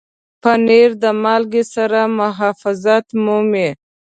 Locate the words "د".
1.03-1.05